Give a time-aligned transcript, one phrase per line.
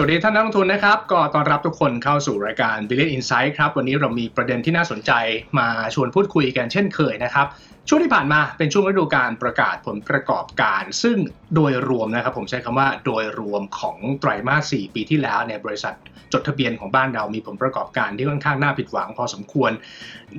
[0.00, 5.12] วัสดีท่านนักลงทุนนะครับ ก็ต้อนรับทุกคนเข้าสู่รายการ b i l l i o n Insight ครับ วันนี้เรามีประเด็นที่น่าสนใจ
[5.58, 7.46] มาชวนพูดคุยกันเช่นเคยนะครับ
[7.88, 11.16] ช่วงที่ผ่านมาเป็นช่วงฤดูการประกาศผลประกอบการ ซึ่ง
[11.54, 15.94] โดยรวมนะครับ ผมใช้คำว่าโดยรวมของไตรมาส 4 ปีที่แล้วเนี่ยบริษัท
[16.32, 19.72] จดทะเบียนของบ้านเรามีผลประกอบการที่ค่อนข้างน่าผิดหวังพอสมควร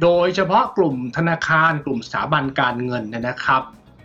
[0.01, 3.63] โดยเฉพาะกลุ่มธนาคารกลุ่มสถาบันการเงินนะครับ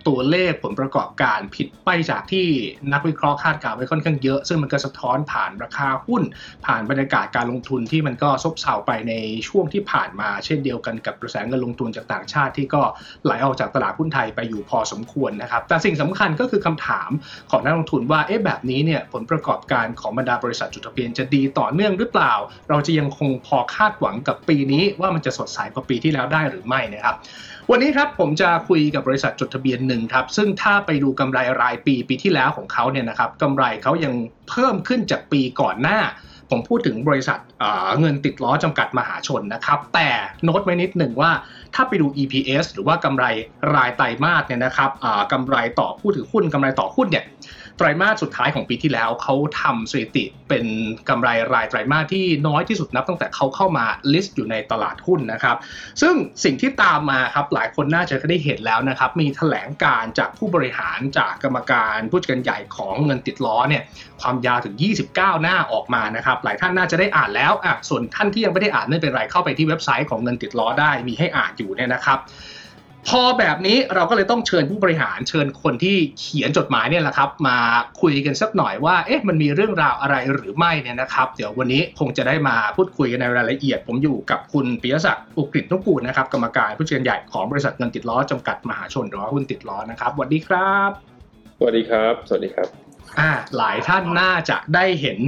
[0.08, 2.46] ตัวเลขผลประกอบการผิดไปจากที่
[2.92, 6.22] นักวิเคราะห์คาดการณ์ไว้ค่อนข้างเยอะ ซึ่งมันก็สะท้อนผ่านราคาหุ้น
[6.66, 9.12] ผ่านบรรยากาศการลงทุนที่มันก็ซบเซาไปใน
[9.48, 12.82] ช่วงที่ผ่านมา เช่นเดียวกันกับกระแสเงินลงทุนจากต่างชาติที่ก็
[13.24, 17.10] ไหลออกจากตลาดหุ้นไทยไปอยู่พอสมควรนะครับ แต่สิ่งสำคัญก็คือคำถาม
[17.50, 22.34] ของนักลงทุนว่าเอ๊ะแบบนี้เนี่ยผลประกอบการของบรรดาบริษัทจดทะเบียนจะดีต่อเนื่องหรือเปล่า
[22.68, 27.16] เราจะยังคงพอคาดหวังกับปีนี้ว่ามันจะสดใสกว่าปีที่แล้วได้หรือไม่นะครับ
[27.70, 34.14] วันนี้ครับผมจะคุยกับบริษัทจดทะเบียนหนึ่งครับซึ่งถ้าไปดูกำไรรายปีปีที่แล้วของเขาเนี่ยนะครับกำไรเขายัง
[34.50, 35.98] เพิ่มขึ้นจากปีก่อนหน้า
[36.50, 37.38] ผมพูดถึงบริษัท
[38.00, 40.08] เงินติดล้อจำกัดมหาชนนะครับแต่
[40.44, 41.30] โน้ตไว้นิดหนึ่งว่า
[41.74, 43.24] ถ้าไปดู EPS หรือว่ากำไร
[43.74, 44.90] รายไตรมาสเนี่ยนะครับ
[45.32, 47.24] กำไรต่อผู้ถือหุ้นกำไรต่อหุ้นเนี่ย
[47.76, 50.64] ไตรมาสสุดท้ายของปีที่แล้วเขาทำสถิติเป็น
[51.08, 55.56] กำไรรายไตรมาสที่น้อยที่สุดนับตั้งแต่เขาเข้ามาlist อยู่ในตลาดหุ้นนะครับ
[56.02, 63.82] ซึ่งสิ่งที่ตามมาครับหลายคนน่าจะได้เห็นแล้วนะครับ มีแถลงการณ์จากผู้บริหารจากกรรมการผู้จัดการใหญ่ของเงินติดล้อเนี่ย
[64.20, 64.74] ความยาวถึง
[65.10, 72.18] 29 หน้าออกมานะครับ หลายท่านน่าจะได้อ่านแล้วอะส่วนท่านที่ยังไม่ได้อ่านไม่เป็นไรเข้าไปที่เว็บไซต์ของเงินติดล้อได้มีให้อ่านอยู่เนี่ยนะครับ
[73.08, 77.58] พอแบบนี้เราก็เลยต้องเชิญผู้บริหารเชิญคนที่เขียนจดหมายเนี่ยแหละครับ มา
[78.02, 90.90] คุยกันสักหน่อยว่าเอ๊ะมันมีเรื่องราวอะไรหรือไม่เนี่ยนะครับ เดี๋ยววันนี้คงจะได้มาพูดคุยกันในรายละเอียด ผมอยู่กับคุณปิยศักดิ์อุกฤษนุกูลนะครับกรรมการผู้จัดการใหญ่ของบริษัทเงินติดล้อจำกัดมหาชนหรือว่าหุ้นติดล้อนะครับสวัสดีครับ
[91.58, 92.68] สวัสดีครับ สวัสดีครับ
[93.20, 95.18] อ่าหลายท่านน่าจะได้เห็น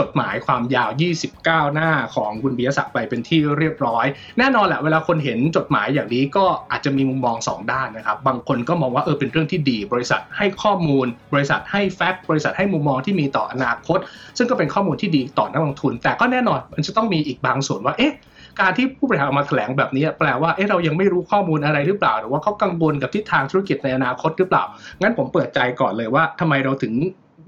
[0.00, 0.90] จดหมายความยาว
[1.30, 4.06] 29 หน้าของคุณปิยศักดิ์ไปเป็นที่เรียบร้อย
[4.38, 13.98] แน่นอนแหละเวลาคนเห็นจดหมายอย่างนี้ก็อาจจะมีมุมมอง 2 ด้านนะครับ บางคนก็มองว่าเออเป็นเรื่องที่ดี บริษัทให้ข้อมูล บริษัทให้แฟกต์บริษัทให้มุมมองที่มีต่ออนาคต
[14.38, 18.14] ซึ่งก็เป็นข้อมูลที่ดีต่อนักลงทุน แต่ก็แน่นอนมันจะต้องมีอีกบางส่วนว่าเอ๊ะ
[18.60, 24.64] การที่ผู้บริหารออกมาแถลงแบบนี้แปลว่าเอ๊ะเรายังไม่รู้ข้อมูลอะไรหรือเปล่า หรือว่าเขากังวลกับทิศทางธุรกิจในอนาคตหรือเปล่า
[25.00, 26.92] งั้นผมเปิดใจก่อนเลยว่าทำไมเราถึง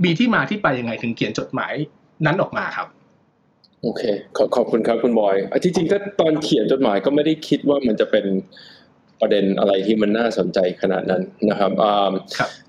[0.04, 1.74] มีที่มาที่ไปยังไงถึงเขียนจดหมาย
[2.26, 2.88] นั้นออกมาครับ
[3.82, 4.02] โอเค
[4.36, 8.26] ขอขอบคุณครับคุณบอยที่จริงก็ตอนเขียนจดหมายก็ไม่ได้คิดว่ามันจะเป็น
[9.20, 11.70] ประเด็นอะไรที่มันน่าสนใจขนาดนั้นนะครับ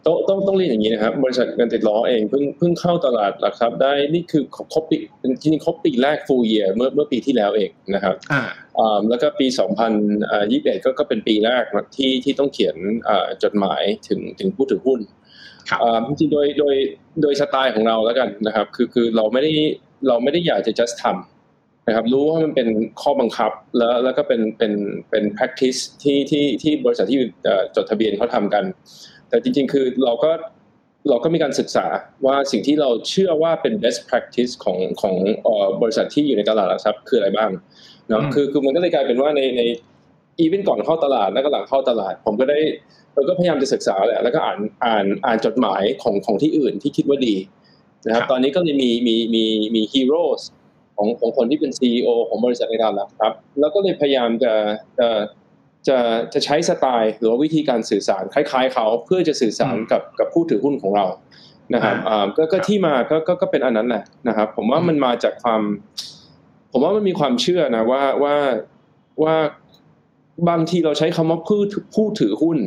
[0.06, 4.44] ต้องต้องต้องเรียนอย่างนี้นะครับ บริษัทเงินติดล้อเองเพิ่งเพิ่งเข้าตลาดหลักทรัพย์ได้นี่คือ
[4.74, 8.16] ครบปีจริงๆครบปีแรก full year เมื่อเมื่อปีที่แล้วเองนะครับ
[9.10, 9.48] แล้วก็ปี
[10.16, 11.64] 2021 ก็ก็เป็นปีแรก
[11.96, 12.76] ที่ที่ต้องเขียน
[13.44, 15.00] จดหมายถึงถึงผู้ถือหุ้น
[16.08, 16.76] จริงๆโดยโดย
[17.22, 19.54] โดยสไตล์ของเราแล้วกันนะครับ คือคือเราไม่ได้
[20.08, 22.68] เราไม่ได้อยากจะ just ทำนะครับ รู้ว่ามันเป็น
[23.02, 24.74] ข้อบังคับแล้วแล้วก็เป็นเป็น
[25.10, 27.20] เป็น practice ที่ที่ที่บริษัทที่
[27.76, 28.64] จดทะเบียนเขาทำกัน
[29.30, 30.32] แต่จริง ๆ คือเราก็
[31.10, 31.86] เราก็มีการศึกษา
[32.26, 35.16] ว่าสิ่งที่เราเชื่อว่าเป็น best practice ของของ
[35.82, 37.50] บริษัทที่อยู่ในตลาดหลักทรัพย์คืออะไรบ้าง
[38.10, 39.62] เนาะคือคือมันก็เลยกลายเป็นว่าในใน
[40.40, 42.60] อีเวนต์ก่อนเข้าตลาดแล้วก็หลังเข้าตลาด ผมก็ได้
[43.14, 47.36] เราก็พยายามจะศึกษาแหละแล้วก็อ่านอ่านอ่านจดหมายของของที่อื่นที่คิดว่าดี
[48.06, 50.24] นะครับ ตอนนี้ก็เลยมีมีมีมีฮีโร่
[50.96, 54.54] ของของคนที่เป็นซีอของบริษัทในตลาดครับ แล้วก็เลยพยายามจะ
[55.00, 55.08] จะ
[55.88, 55.98] จะ
[56.34, 61.06] จะใช้สไตล์ หรือว่าวิธีการสื่อสารคล้ายๆ เขาเพื่อจะสื่อสารกับกับผู้ถือหุ้นของเรา
[61.74, 65.62] นะครับอ่าก็ก็ที่มาก็ก็ก็เป็นอันนั้นแหละนะครับ ผมว่ามันมาจากความ
[66.72, 68.36] ผมว่ามันมีความเชื่อนะว่าว่า
[69.24, 69.36] ว่า
[70.50, 71.60] บางทีเราใช้คำว่าผู้
[71.96, 72.58] ผู้ถือหุ้น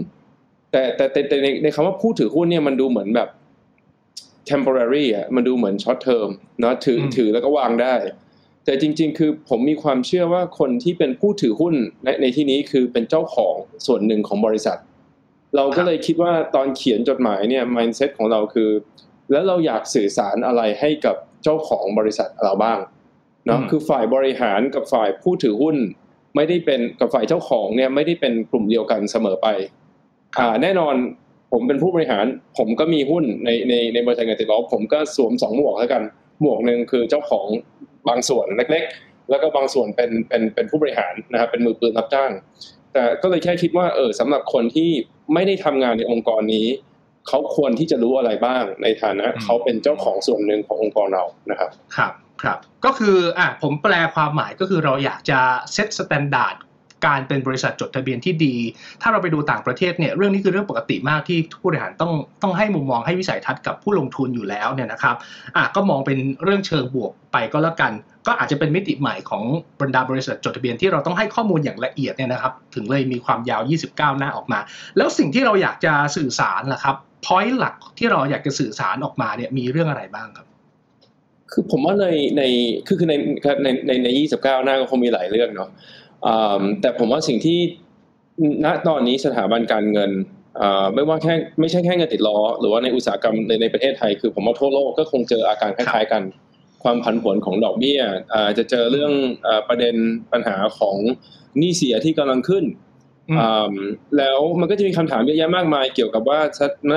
[0.77, 3.29] แต่แต่แต่ในในคำว่าผู้ถือหุ้นเนี่ยมันดูเหมือนแบบ
[4.51, 7.95] temporary อะมันดูเหมือน short term เนาะถือถือแล้วก็วางได้
[8.65, 13.55] แต่จริง ๆ คือผมมีความเชื่อว่าคนที่เป็นผู้ถือหุ้นในในที่นี้คือเป็นเจ้าของ
[13.87, 14.79] ส่วนหนึ่งของบริษัท
[15.57, 18.71] เราก็เลยคิดว่าตอนเขียนจดหมายเนี่ย mindset ของเราคือ
[19.31, 22.79] แล้วเราอยากสื่อสารอะไรให้กับเจ้าของบริษัทเราบ้าง
[23.47, 25.77] เนาะคือฝ่ายบริหารกับฝ่ายผู้ถือหุ้น
[26.37, 29.86] ไม่ได้เป็นกับฝ่ายเจ้าของเนี่ยไม่ได้เป็นกลุ่มเดียวกันเสมอไปอ่า
[30.63, 30.95] แน่นอน
[31.53, 32.25] ผมเป็นผู้บริหาร
[32.59, 36.03] ผมก็มีหุ้นในในในบริษัทเงินติดล้อผมก็สวมสองหมวกแล้วกัน
[36.41, 37.47] หมวกหนึ่งคือเจ้าของ
[38.09, 42.31] บางส่วนเล็ก ๆ แล้วก็บางส่วนเป็นเป็นเป็นผู้บริหารนะครับเป็นมือปืนรับจ้าง
[42.93, 44.91] แต่ก็เลยแค่คิดว่าเออสำหรับคนที่
[45.35, 46.67] ไม่ได้ทำงานในองค์กรนี้
[47.29, 52.13] เขาควรที่จะรู้อะไรบ้างในฐานะเขาเป็นเจ้าของส่วนหนึ่งขององค์กรเรานะครับ ครับ
[52.43, 55.41] ครับ ก็คืออะผมแปลความหมายก็คือเราอยากจะ
[55.73, 56.57] set standard
[57.07, 58.55] การเป็นบริษัทจดทะเบียนที่ดี
[59.03, 62.13] ถ้าเราไปดูต่างประเทศเนี่ยเรื่องนี้คือเรื่องปกติมากที่ผู้บริหารต้อง
[62.43, 65.17] ต้องให้มุมมองให้วิสัยทัศน์กับผู้ลงทุนอยู่แล้วเนี่ยนะครับ
[65.57, 67.93] อะก็มองเป็นเรื่องเชิงบวกไปก็แล้วกัน
[68.27, 69.43] ก็อาจจะเป็นมิติใหม่ของ
[69.81, 74.59] บรรดาบริษัทจดทะเบียนที่เราต้องให้ข้อมูลอย่างละเอียดเนี่ยนะครับถึงเลยมีความยาว 29 หน้าออกมา
[74.97, 80.47] แล้วสิ่งที่เราอยากจะสื่อสารล่ะครับพอยต์หลักที่เราอยากจะสื่อสารออกมาเนี่ยมีเรื่องอะไรบ้างครับ
[81.53, 82.07] คือผมว่าใน
[82.37, 82.43] ใน
[82.87, 83.15] คือคือใน
[83.63, 85.69] ในในในยี่สิบเก้าหน้าก็คงมีหลายเรื่องเนาะ
[86.81, 87.59] แต่ผมว่าสิ่งที่
[88.65, 90.11] ณตอนนี้สถาบันการเงิน
[90.95, 96.23] ไม่ว่าแค่ไม่ใช่แค่เงินติดล้อ หรือว่าในอุตสาหกรรมในในประเทศไทย คือผมว่าทั่วโลกก็คงเจออาการคล้ายๆกัน
[96.83, 98.01] ความผันผวนของดอกเบี้ย
[98.59, 99.13] จะเจอเรื่อง
[99.69, 99.95] ประเด็น
[100.33, 100.97] ปัญหาของ
[101.59, 102.65] หนี้เสียที่กำลังขึ้น
[104.19, 106.41] แล้วมันก็จะมีคำถามเยอะแยะมากมาย เกี่ยวกับว่า
[106.91, 106.93] ณ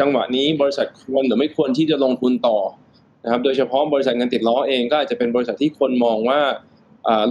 [0.00, 2.58] จังหวะนี้บริษัทควรหรือไม่ควรที่จะลงทุนต่อ
[3.24, 6.40] นะครับ โดยเฉพาะบริษัทเงินติดล้อเองก็อาจจะเป็นบริษัทที่คนมองว่า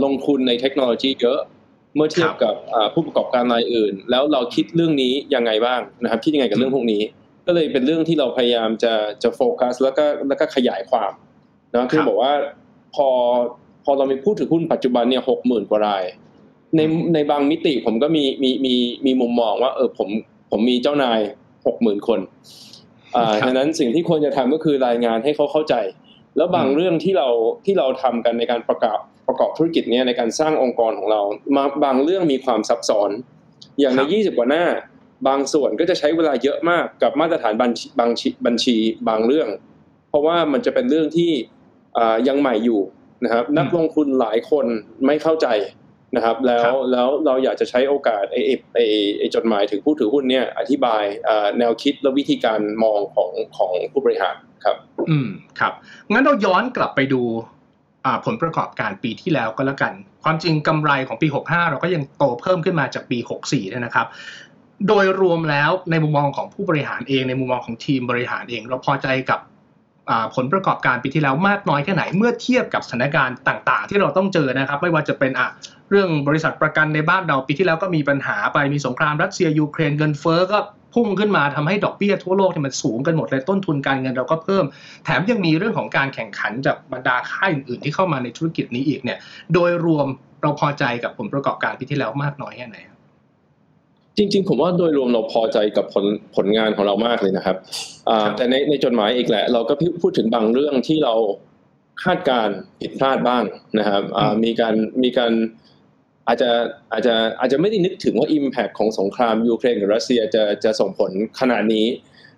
[0.03, 1.39] ลงทุนในเทคโนโลยีเยอะ
[1.95, 2.55] เมื่อเทียบกับ
[2.93, 7.01] ผู้ประกอบการรายอื่น แล้วเราคิดเรื่องนี้ยังไงบ้างนะครับคิดยังไงกับเรื่องพวกนี้
[7.45, 8.93] ก็เลยเป็นเรื่องที่เราพยายามจะ
[9.23, 11.11] จะโฟกัสแล้วก็แล้วก็ขยายความ
[11.71, 12.33] นะคือบอกว่า
[12.95, 13.07] พอ
[13.83, 16.03] พอเรามีผู้ถือหุ้นปัจจุบันเนี่ยหกหมื่นกว่าราย
[16.75, 16.81] ใน
[17.13, 18.75] ในบางมิติผมก็มีมีมี
[19.05, 20.09] มีมุมมองว่า เออผม
[20.51, 21.19] ผมมีเจ้านาย
[21.65, 22.19] หกหมื่นคน
[23.15, 25.75] อ่าฉะนั้นสิ่งที่ควรจะทำก็คือรายงานให้เขาเข้าใจ
[26.37, 27.29] แล้วบางเรื่องที่เรา
[27.65, 31.21] ที่เราทำกันในการประกอบ ประกอบธุรกิจเนี่ยในการสร้างองค์กรของเรา
[31.55, 33.09] มาบางเรื่องมีความซับซ้อน
[33.79, 34.65] อย่างในยี่สิบกว่าหน้า
[35.27, 38.09] บางส่วนก็จะใช้เวลาเยอะมากกับมาตรฐานบัญชีบาง
[38.45, 38.75] บัญชี
[39.09, 39.49] บางเรื่อง
[40.09, 41.31] เพราะว่ามันจะเป็นเรื่องที่
[42.27, 42.81] ยังใหม่อยู่
[43.23, 44.65] นะครับ นักลงทุนหลายคน
[45.05, 45.47] ไม่เข้าใจ
[46.15, 48.41] นะครับ แล้วแล้วเราอยากจะใช้โอกาสไอ้
[48.73, 48.85] ไอ้
[49.19, 51.03] ไอ้จดหมายถึงผู้ถือหุ้นเนี่ย อธิบาย
[51.59, 54.35] แนวคิดและวิธีการมองของของผู้บริหาร
[54.65, 54.77] ครับ
[55.09, 55.27] อืม
[55.59, 55.73] ครับ
[56.11, 57.23] งั้นเราย้อนกลับไปดู
[58.25, 59.93] ผลประกอบการปีที่แล้วก็แล้วกัน
[60.23, 63.17] ความจริงกำไรของปี 65 เราก็ยังโตเพิ่มขึ้นมาจากปี
[63.51, 64.07] 64นะครับ
[64.87, 69.39] โดยรวมแล้วในมุมมองของผู้บริหารเองในมุมมองของทีมบริหารเอง เราพอใจกับ
[70.35, 75.47] ผลประกอบการปีที่แล้วมากน้อยแค่ไหนเมื่อเทียบกับสถานการณ์ต่าง ๆ ที่เราต้องเจอนะครับ ไม่ว่าจะเป็นอะ
[75.89, 80.59] เรื่องบริษัทประกันในบ้านเราปีที่แล้วก็มีปัญหาไปมีสงครามรัสเซียยูเครนเงินเฟ้อก็
[80.93, 84.65] พุ่งขึ้นมาทำให้ดอกเบี้ยทั่วโลกที่มันสูงกันหมดเลยต้นทุนการเงินเราก็เพิ่ม
[85.05, 89.17] แถมยังมีเรื่องของการแข่งขันจากบรรดาค่ายอื่นๆที่เข้ามาในธุรกิจนี้อีกเนี่ย
[89.53, 90.07] โดยรวม
[90.41, 92.77] เราพอใจกับผลประกอบการปีที่แล้วมากน้อยแค่ไหน
[94.17, 96.05] จริงๆ ผมว่าโดยรวมเราพอใจกับผล
[96.35, 97.57] ผลงานของเรามากเลยนะครับ
[98.37, 101.13] แต่ในในจดหมายอีกแหละ เราก็พูดถึงบางเรื่องที่เรา
[102.03, 102.47] คาดการ
[102.81, 103.43] ผิดพลาดบ้าง
[103.79, 104.03] นะครับ
[104.43, 105.33] มีการมีการ
[106.27, 106.49] อาจจะ
[106.93, 111.87] อาจจะอาจจะไม่ได้นึกถึงว่า Impact ของสงครามยูเครนกับรัสเซียจะจะส่งผลขนาดนี้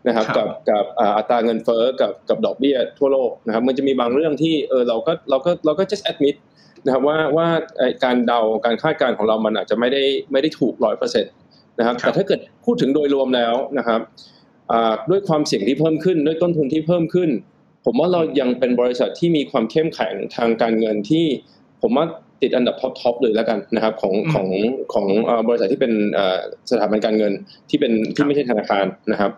[0.08, 0.86] นะครับกับกับ
[1.18, 6.36] อัตราเงินเฟ้อกับกับดอกเบี้ยทั่วโลกนะครับมันจะมีบางเรื่องที่เออเราก็เราก็เราก็ just admit
[6.86, 7.48] นะครับว่าว่า
[8.04, 11.34] การเดาการคาดการณ์ของเรามันอาจจะไม่ได้ไม่ได้ถูกร้อยเปอร์เซ็นต์
[11.80, 14.02] นะครับแต่ถ้าเกิดพูดถึงโดยรวมแล้วนะครับ
[15.10, 17.30] ด้วยความเสี่ยงที่เพิ่มขึ้น ด้วยต้นทุนที่เพิ่มขึ้น
[17.86, 21.26] ผมว่าเรายังเป็นบริษัทที่มีความเข้มแข็งทางการเงินที่
[21.82, 22.06] ผมว่า
[22.42, 24.48] ติดอันดับ top top เลยแล้วกันนะครับของของ
[24.94, 25.08] ของ
[25.48, 25.94] บริษัทที่เป็น
[26.72, 27.34] สถาบันการเงิน
[27.70, 29.32] ที่เป็นที่ไม่ใช่ธนาคารนะครับ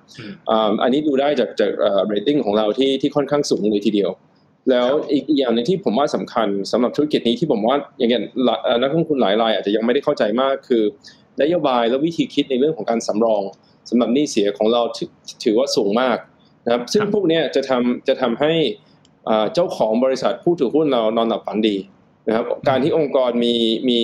[0.83, 1.71] อันนี้ดูได้จากจาก
[2.07, 4.11] เรตติ้งของเราที่ที่ค่อนข้างสูงเลยทีเดียว
[4.69, 8.21] แล้วอีกอย่างหนึ่งที่ผมว่าสำคัญสำหรับธุรกิจนี้ที่ผมว่าอย่างเงี้ย
[8.81, 10.83] นักลงทุนหลายรายอาจจะยังไม่ได้เข้าใจมากคือ
[11.41, 13.41] นโยบายและวิธีคิดในเรื่องของการสำรอง
[13.89, 14.81] สำหรับหนี้เสียของเรา
[15.43, 16.17] ถือว่าสูงมาก
[16.65, 18.53] นะครับซึ่งพวกนี้จะทำจะทำให้
[19.53, 21.75] เจ้าของบริษัทผู้ถือหุ้นเรานอนหลับฝันดี
[22.27, 23.53] นะครับการที่องค์กรมี
[23.89, 24.01] มี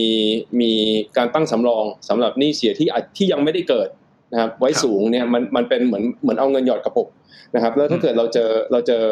[0.62, 0.71] มี
[1.17, 3.89] การตั้งสำรองสำหรับหนี้เสียที่ที่ยังไม่ได้เกิด
[4.31, 7.07] นะครับไว้สูงเนี่ยมันมันเป็นเหมือนเหมือนเอาเงินหยอดกระปุก
[7.55, 9.03] นะครับแล้วถ้าเกิดเราเจอเราเจอ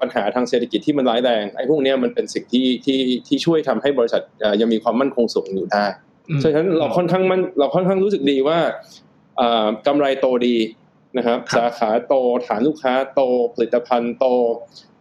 [0.00, 4.22] ปัญหาทางเศรษฐกิจที่มันร้ายแรงไอ้พวกนี้มันเป็นสิ่งที่ที่ที่ช่วยทำให้บริษัท
[4.60, 5.84] ยังมีความมั่นคงสูงอยู่ได้
[6.42, 8.58] ฉะนั้นเราค่อนข้างมันเราค่อนข้างรู้สึกดีว่า
[9.86, 10.56] กำไรโตดี
[11.16, 12.14] นะครับสาขาโต
[12.46, 13.20] ฐานลูกค้าโต
[13.54, 14.26] ผลิตภัณฑ์โต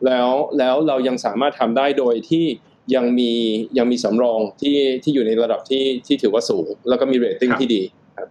[0.05, 2.45] แล้วแล้วเรายังสามารถทำได้โดยที่
[2.95, 3.31] ยังมี
[3.77, 7.81] ยังมีสำรองที่ที่อยู่ในระดับที่ที่ถือว่าสูง แล้วก็มีเรตติ้งที่ดี
[8.17, 8.29] ครับ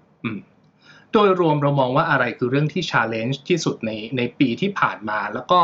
[1.13, 5.61] โดยรวมเรามองว่าอะไรคือเรื่องที่ challenge ที่สุดในในปีที่ผ่านมา แล้วก็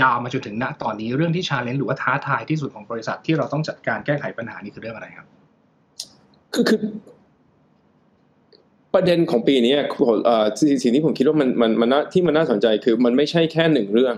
[0.00, 5.26] ยาวมาจนถึงณตอนนี้เรื่องที่ challenge หรือว่าท้าทายที่สุดของบริษัทที่เราต้องจัดการแก้ไขปัญหานี้คือเรื่องอะไรครับ
[6.54, 6.80] คือคือ
[8.94, 9.72] ประเด็นของปีนี้
[10.82, 14.16] สิ่งที่ผมคิดว่ามันมันมันที่มันน่าสนใจคือมันไม่ใช่แค่หนึ่งเรื่อง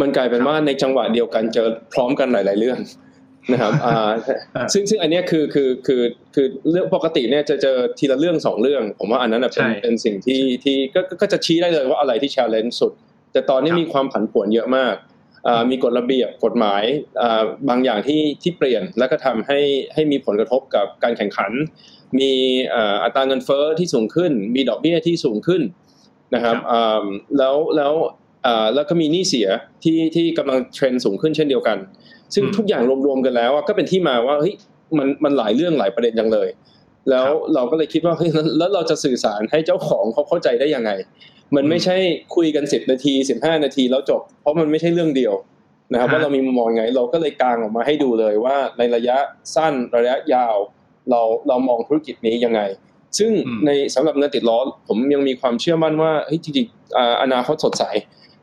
[0.00, 2.78] มันกลายเป็นว่าในจังหวะเดียวกันเจอพร้อมกันหลาย ๆ เรื่อง
[3.52, 3.72] นะครับ
[4.72, 6.02] ซึ่งซึ่งอันนี้คือคือคือ
[6.34, 12.92] คือเรื่องปกติเนี่ยจะเจอทีละเรื่องสองเรื่อง ผมว่าอันนั้นเป็นเป็นสิ่งที่ที่ก็ก็จะชี้ได้เลยว่าอะไรที่แชร์เลนสุด
[13.32, 14.94] แต่ตอนนี้มีความผันผวนเยอะมาก
[15.70, 16.82] มีกฎระเบียบกฎหมาย
[17.68, 19.60] บางอย่างที่ที่เปลี่ยนแล้วก็ทำให้
[19.94, 21.52] ให้มีผลกระทบกับการแข่งขัน
[22.18, 22.32] มี
[23.04, 25.62] อัตราเงินเฟ้อที่สูงขึ้น มีดอกเบี้ยที่สูงขึ้น
[26.34, 26.56] นะครับ
[27.38, 27.92] แล้วแล้ว
[28.74, 29.48] แล้วก็มีหนี้เสีย
[29.84, 31.78] ที่ที่กำลังเทรนด์สูงขึ้นเช่นเดียวกัน
[32.34, 34.54] ซึ่งทุกอย่างรวมๆกันแล้วก็เป็นที่มาว่าเฮ้ย
[34.98, 36.48] มันมันหลายเรื่องหลายประเด็นจังเลย
[37.10, 40.90] แล้วเราก็เลยคิดว่าเฮ้ยแล้วเราจะสื่อสารให้เจ้าของเขาเข้าใจได้ยังไง
[41.56, 41.96] มันไม่ใช่
[42.36, 45.34] คุยกันสิบนาทีสิบห้านาทีแล้วจบ เพราะมันไม่ใช่เรื่องเดียว
[45.92, 49.16] นะครับว่าเรามีมุมมองไง เราก็เลยกางออกมาให้ดูเลยว่าในระยะ
[49.54, 50.56] สั้นระยะยาว
[51.10, 52.60] เราเรามองธุรกิจนี้ยังไง
[53.18, 53.32] ซึ่ง
[53.66, 57.84] ในสำหรับเงินติดล้อผมยังมีความเชื่อมั่นว่าเฮ้ยจริงๆอนาคตสดใส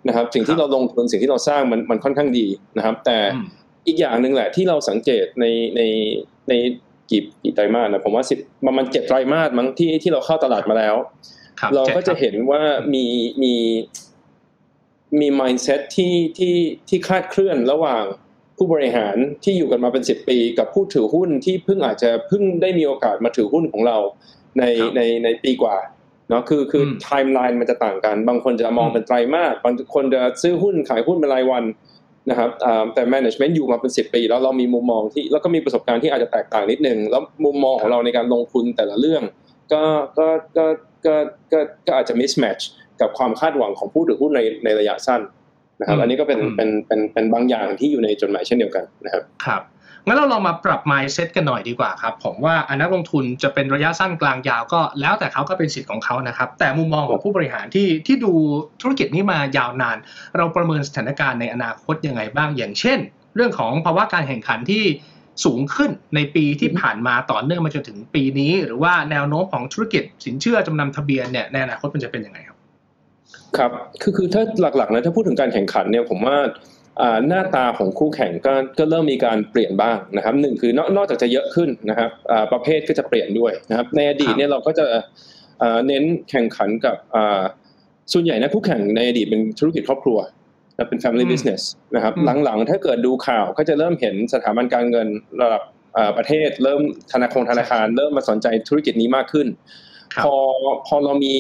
[0.08, 3.18] นะครับ สิ่งที่เราลงทุนสิ่งที่เราสร้างมันมันค่อนข้างดีนะครับ แต่
[3.88, 5.46] อีกอย่างหนึ่งแหละที่เราสังเกตใน
[5.76, 5.82] ใน
[6.50, 6.54] ใน
[7.12, 10.96] กี่กี่ไตรมาสนะผมว่าสิบประมาณเจ็ดไตรมาสมั้งที่ที่เราเข้าตลาดมาแล้ว
[11.76, 12.62] เราก็จะเห็นว่า
[12.94, 13.06] มี
[13.44, 13.54] มี
[15.20, 16.56] มี mindset ที่ที่
[16.90, 18.04] ที่คาดเคลื่อนระหว่าง
[18.58, 23.98] ผู้บริหารที่อยู่กันมาเป็นสิบปี กับผู้ถือหุ้นที่เพิ่งอาจจะเพิ่งได้มีโอกาสมาถือหุ้นของเรา
[24.60, 24.64] ใน
[24.96, 25.78] ในในปีกว่า
[26.30, 31.64] เนาะคือคือไทม์ไลน์มันจะต่างกัน บางคนจะมองเป็นไตรมาสบางคนจะซื้อหุ้นขายหุ้นเป็นรายวัน
[32.30, 32.50] นะครับ
[32.94, 39.24] แต่ management อยู่มาเป็นสิบปี แล้วเรามีมุมมองที่แล้วก็มีประสบการณ์ที่อาจจะแตกต่างนิดนึงแล้วมุมมองของเราในการลงทุนแต่ละเรื่อง
[39.74, 39.84] ก็
[40.18, 40.66] ก็ก็
[41.06, 41.16] ก็
[41.52, 42.64] ก็ก็อาจจะ mismatch
[43.02, 45.22] กับความคาดหวังของผู้ถือหุ้นในในระยะสั้น
[45.80, 49.62] นะครับ อันนี้ก็เป็นเป็นเป็นเป็นบางอย่างที่อยู่ในจดหมายเช่นเดียวกันนะครับครับ
[50.06, 58.34] งั้นเราลองมาปรับ mindset กันหน่อยดีกว่าครับผมว่าอนักลงทุนจะเป็นระยะสั้นกลางยาวก็แล้วแต่เขาก็เป็นสิทธิ์ของเขานะครับ แต่มุมมองของผู้บริหารที่ที่ดู
[58.82, 59.98] ธุรกิจนี้มายาวนาน
[60.38, 63.00] เราประเมินสถานการณ์ในอนาคตยังไงบ้างอย่างเช่น
[63.36, 64.84] เรื่องของภาวะการแข่งขันที่
[65.46, 72.58] สูงขึ้นในปีที่ผ่านมาต่อเนื่องมาจนถึงปีนี้ หรือว่าแนวโน้มของธุรกิจสินเชื่อจำนำทะเบียนเนี่ยในอนาคตมันจะเป็นยังไงครับ
[73.58, 73.70] ครับ
[74.02, 76.38] คือคือถ้าหลักๆนะถ้าพูดถึงการแข่งขันเนี่ยผมว่า
[77.28, 82.10] หน้าตาของคู่แข่งก็ก็เริ่มมีการเปลี่ยนบ้างนะครับหนึ่งคือนอกจากจะเยอะขึ้นนะครับ
[82.52, 84.86] ประเภทก็จะเปลี่ยนด้วยนะครับ ในอดีตเนี่ยเราก็จะ
[85.88, 86.96] เน้นแข่งขันกับ
[88.14, 90.18] ส่วนใหญ่นะคู่แข่งในอดีตเป็นธุรกิจครอบครัว
[90.90, 91.62] เป็น family business
[91.96, 92.14] นะครับ
[92.46, 95.08] หลังๆ ถ้าเกิดดูข่าวก็จะเริ่มเห็นสถาบันการเงิน
[95.42, 95.62] ระดับ
[96.18, 96.82] ประเทศ เริ่ม
[97.14, 99.48] ธนาคารธนาคาร เริ่มมาสนใจธุรกิจนี้มากขึ้น
[100.24, 100.36] พอ
[100.88, 101.36] พอเรามี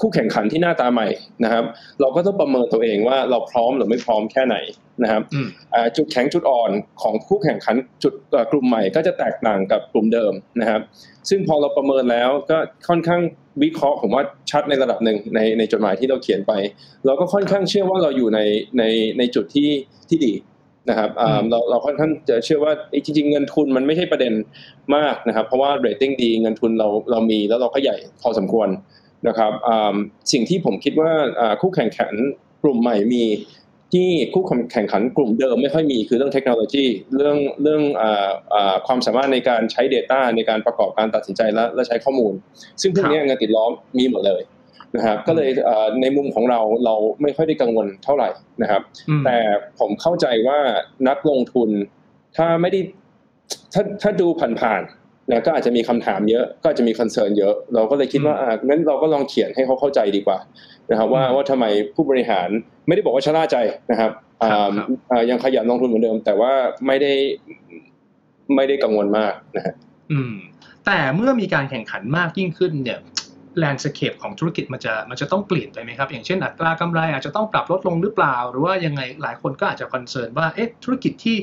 [0.00, 1.08] คู่แข่งขันที่หน้าตาใหม่
[1.44, 1.64] นะครับ
[2.00, 4.56] เราก็ต้องประเมินตัวเองว่าเราพร้อมหรือไม่พร้อมแค่ไหน
[5.02, 5.22] นะครับ
[5.96, 6.70] จุดแข็งจุดอ่อน
[7.02, 8.14] ของคู่แข่งขันจุด
[8.52, 10.80] กลุ่มใหม่ก็จะแตกต่างกับกลุ่มเดิมนะครับ
[11.28, 12.58] ซึ่งพอเราประเมินแล้วก็
[12.88, 13.20] ค่อนข้าง
[13.62, 16.52] วิเคราะห์ผมว่าชัดในระดับหนึ่งในในจดหมายที่เราเขียนไป
[17.06, 18.40] เราก็ค่อนข้างเชื่อว่าเราอยู่ใน
[18.78, 18.84] ใน
[19.18, 19.70] ในจุดที่
[20.08, 20.32] ที่ดี
[20.90, 21.10] นะครับ
[21.50, 22.72] เราเราค่อนข้างจะเชื่อว่า
[23.04, 24.32] จริงๆเงินทุนมันไม่ใช่ประเด็น
[24.96, 28.68] มากนะครับ เพราะว่าเรตติ้งดีเงินทุนเราเรามีแล้วเราก็ใหญ่พอสมควร
[29.28, 29.52] นะครับ
[30.32, 31.10] สิ่งที่ผมคิดว่า
[31.60, 32.12] คู่แข่งขัน
[32.62, 33.24] กลุ่มใหม่มี
[33.92, 36.84] ที่คู่แข่งขันกลุ่มเดิมไม่ค่อยมีคือเรื่องเทคโนโลยี
[37.16, 37.82] เรื่องเรื่อง
[38.86, 42.32] ความสามารถในการใช้ Data ในการประกอบการตัดสินใจและและใช้ข้อมูล
[42.80, 44.42] ซึ่งพวกนี้เงินติดล้อมมีหมดเลย
[44.96, 45.50] นะครับก็เลย
[46.02, 48.28] ในมุมของเราเราไม่ค่อยได้กังวลเท่าไหร่
[48.62, 48.82] นะครับ
[49.24, 49.36] แต่
[49.78, 50.58] ผมเข้าใจว่า
[51.08, 51.70] นักลงทุน
[52.36, 52.80] ถ้าไม่ได้
[53.74, 54.82] ถ้าถ้าดูผ่าน
[55.30, 60.38] นะก็อาจจะมีคำถามเยอะก็จะมี concern เยอะ เราก็เลยคิดว่าอ่างั้นเราก็ลองเขียนให้เขาเข้าใจดีกว่า
[60.90, 61.64] นะครับว่าว่าทำไม
[61.94, 62.48] ผู้บริหาร
[62.86, 63.56] ไม่ได้บอกว่าชะล่าใจ
[63.90, 64.10] นะครับ
[64.42, 66.52] อ่ายังขยันลงทุนเหมือนเดิม แต่ว่า
[66.86, 67.12] ไม่ได้
[68.54, 69.74] ไม่ได้กังวลมากนะฮะ
[70.12, 70.34] อืม
[70.86, 73.00] แต่เมื่อมีการแข่งขันมากยิ่งขึ้นเนี่ย
[73.58, 81.36] landscape ของธุรกิจมันจะมันจะต้องเปลี่ยนไปไหมครับ อย่างเช่นอัตรากำไรอาจจะต้องปรับลดลงหรือเปล่า หรือว่ายังไงหลายคนก็อาจจะ concern ว่าเอ๊ะธุรกิจที่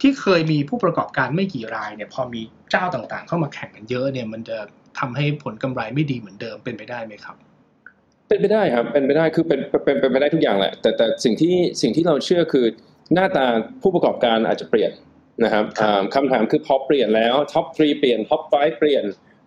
[0.00, 2.40] ที่เคยมีผู้ประกอบการไม่กี่รายเนี่ยพอมี
[2.70, 4.58] เจ้าต่างๆ เข้ามาแข่งกันเยอะเนี่ยมันจะ
[4.98, 7.36] ทำให้ผลกำไรไม่ดีเหมือนเดิมเป็นไปได้ไหมครับ
[8.28, 12.66] เป็นไปได้ครับเป็นไปได้คือเป็นเป็นเป็นไปได้ทุกอย่างแหละแต่แต่สิ่งที่สิ่งที่เราเชื่อคือ
[13.14, 13.46] หน้าตา
[13.82, 14.92] ผู้ประกอบการอาจจะเปลี่ยน
[15.44, 15.64] นะครับ
[16.14, 19.04] คำถามคือพอเปลี่ยนแล้ว top three เปลี่ยน top five เปลี่ยน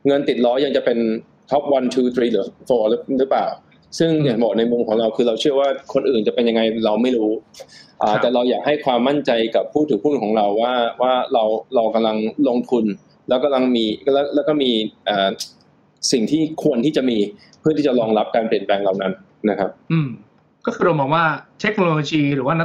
[0.08, 1.00] เงินติดล้อยังจะเป็น
[1.50, 2.90] top one two three หรือ four
[3.20, 3.48] หรือเปล่า
[4.00, 7.32] ซึ่งอย่างบอกในมุมของเราคือเราเชื่อว่าคนอื่นจะเป็นยังไงเราไม่รู้
[8.22, 11.44] แต่เราอยากให้ความมั่นใจกับผู้ถือหุ้นของเราว่าว่าเรา
[11.76, 12.18] เรากำลัง
[12.50, 12.86] ลงทุน
[13.30, 14.72] แล้วกำลังมีแล้วแล้วก็มี
[16.12, 17.18] สิ่งที่ควรที่จะมี
[17.60, 19.12] เพื่อที่จะรองรับการเปลี่ยนแปลงเหล่านั้น
[19.50, 20.10] นะครับ อืม
[20.66, 21.26] ก็คือเรามองว่า
[21.62, 22.56] เทคโนโลยีหรือว่า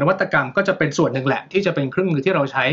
[0.00, 2.64] นวัตกรรมก็จะเป็นส่วนหนึ่งแหละ ที่จะเป็นเครื่องมือที่เราใช้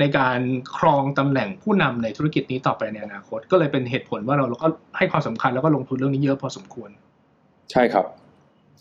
[0.00, 0.38] ในการ
[0.76, 6.90] ครองตำแหน่งผู้นำในธุรกิจนี้ต่อไปในอนาคต ก็เลยเป็นเหตุผลว่าเราเราก็ให้ความสำคัญแล้วก็ลงทุนเรื่องนี้เยอะพอสมควร
[7.72, 8.04] ใช่ครับ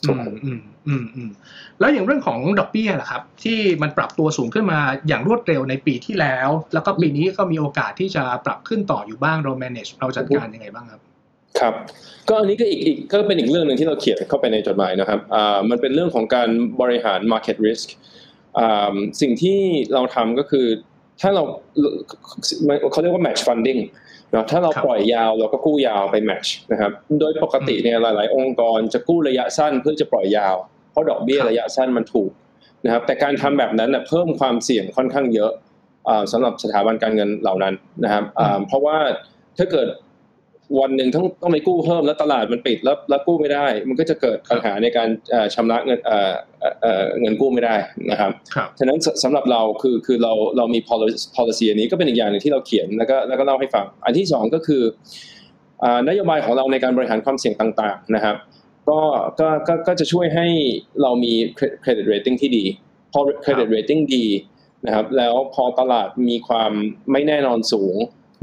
[0.03, 1.31] อืมอืมอืมอืม
[1.79, 11.01] แล้วอย่างเรื่องของดอกเบี้ยล่ะครับ ที่มันปรับตัวสูงขึ้นมาอย่างรวดเร็วในปีที่แล้ว แล้วก็ปีนี้ก็มีโอกาสที่จะปรับขึ้นต่ออยู่บ้างเรา manage เราจัดการยังไงบ้างครับ
[11.59, 11.73] ครับ
[12.29, 16.49] ก็อันนี้ก็อีกอีกก็เป็นอีกเรื่องหนึ่งที่เราเขียนเข้าไปในจดหมายนะครับอ่ามันเป็นเรื่องของการ
[16.81, 17.87] บริหาร market risk
[18.59, 19.59] อ่าสิ่งที่
[19.93, 20.65] เราทำก็คือ
[21.21, 21.43] ถ้าเรา
[22.91, 23.81] เขาเรียกว่า match funding
[24.33, 30.55] นะถ้าเราปล่อยยาวเราก็กู้ยาวไป match นะครับโดยปกติเนี่ยหลาย ๆ องค์กรจะกู้ระยะสั้นเพื่อจะปล่อยยาว
[30.91, 32.31] เพราะดอกเบี้ยระยะสั้นมันถูก
[32.85, 35.51] นะครับแต่การทำแบบนั้นเพิ่มความเสี่ยงค่อนข้างเยอะ
[36.31, 38.23] สำหรับสถาบันการเงินเหล่านั้นนะครับ
[38.67, 38.97] เพราะว่า
[39.57, 39.87] ถ้าเกิด
[40.79, 45.09] วันหนึ่งต้องต้องไปกู้เพิ่มแล้วตลาดมันปิดแล้วแล้วกู้ไม่ได้ มันก็จะเกิดปัญหาในการ
[45.55, 45.99] ชำระเงิน
[47.21, 47.75] เงินกู้ไม่ได้
[48.11, 48.31] นะครับ
[48.79, 50.79] ฉะนั้นสำหรับเราคือคือเราเรามี
[51.35, 54.83] policy อันนี้ก็เป็นอีกอย่างหนึ่งที่เราเขียนแล้วก็แล้วก็เล่าให้ฟัง อันที่สองก็คือ
[56.09, 58.35] นโยบายของเราในการบริหารความเสี่ยงต่าง ๆ นะครับ
[58.89, 58.99] ก็
[59.39, 60.47] ก็ก็ก็จะช่วยให้
[61.01, 61.33] เรามี
[61.83, 62.63] credit rating ที่ดี
[63.11, 64.25] พอ credit rating ดี
[64.85, 66.71] นะครับ แล้วพอตลาดมีความ
[67.11, 67.95] ไม่แน่นอนสูง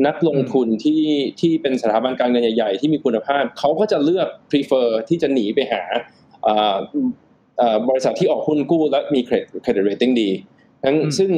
[0.06, 1.02] นักลงทุนที่
[1.40, 5.82] ที่เป็นสถาบันการเงินใหญ่ๆ ที่มีคุณภาพเขาก็จะเลือก prefer ที่จะหนีไปหา
[7.88, 9.20] บริษัทที่ออกหุ้นกู้และมี
[9.64, 10.30] credit rating ดี
[10.84, 11.30] ทั้งซึ่ง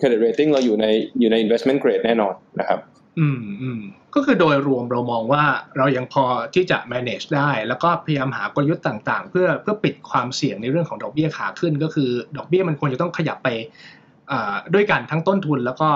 [0.00, 0.86] credit rating เราอยู่ใน
[1.20, 2.80] อยู่ใน investment grade แน่นอนนะครับ
[3.18, 3.80] อืมอืม
[4.14, 5.44] ก็คือโดยรวมเรามองว่า
[5.76, 13.48] เรายังพอที่จะ manage ได้ แล้วก็พยายามหากลยุทธ์ต่างๆ เพื่อเพื่อปิดความเสี่ยงในเรื่องของดอกเบี้ยขาขึ้น ก็คือดอกเบี้ยมันควรจะต้องขยับไป
[14.74, 15.90] ด้วยกันทั้งต้นทุนแล้วก็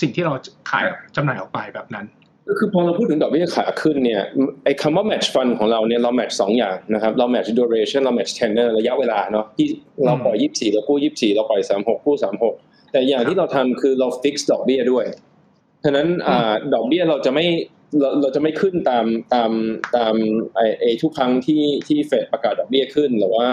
[0.00, 0.32] สิ่งที่เรา
[0.70, 0.84] ขาย
[1.16, 2.06] จำหน่ายออกไปแบบนั้น
[2.48, 4.22] ก็คือพอเราพูดถึงดอกเบี้ยขาขึ้นเนี่ย
[4.64, 9.66] ไอ้คำว่า match fund ของเราเนี่ยเรา match สองอย่างนะครับเรา match duration เรา match tenor ระยะเวลาเนาะที่
[10.04, 12.54] เราปล่อยยี่สี่เรากู้ยี่สี่เราปล่อยสามหกกู้สามหก
[12.92, 15.04] แต่อย่างที่เราทำคือเรา fix ดอกเบี้ยด้วย
[15.84, 16.06] ฉะนั้น
[16.74, 17.44] ดอกเบี้ยเราจะไม่
[18.00, 19.50] เราเราจะไม่ขึ้นตามตาม
[19.96, 20.14] ตาม
[20.54, 23.46] ไอไอทุกครั้งที่ที่เฟดประกาศดอกเบี้ยขึ้นหรือว่า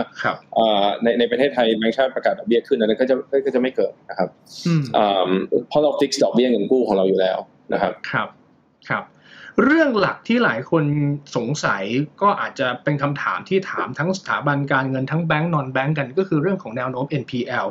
[1.03, 4.29] ในในประเทศไทยแบงก์ชาติประกาศดอกเบี้ยขึ้นอันนั้นก็จะก็จะไม่เกิดนะครับ
[5.69, 7.37] เพราะเราฟิกซ์ดอกเบี้ยเงินกู้ของเราอยู่แล้ว
[7.73, 8.27] นะครับครับ
[8.89, 9.03] ครับ
[9.63, 10.85] เรื่องหลักที่หลายคน
[11.35, 11.83] สงสัย
[12.21, 17.67] ก็อาจจะเป็นคำถามที่ถามทั้งสถาบันการเงินทั้งแบงก์นอนแบงก์กันก็คือเรื่องของแนวโน้ม NPL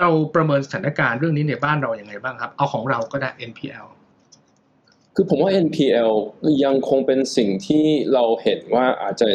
[0.00, 3.86] เราประเมินสถานการณ์เรื่องนี้ในบ้านเราอย่างไรบ้างครับ เอาของเราก็ได้ NPL
[5.16, 6.12] คือผมว่า NPL
[6.64, 9.28] ยังคงเป็นสิ่งที่เราเห็นว่าอาจจะ